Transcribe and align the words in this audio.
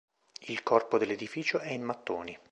Il 0.47 0.63
corpo 0.63 0.97
dell'edificio 0.97 1.59
è 1.59 1.69
in 1.73 1.83
mattoni. 1.83 2.35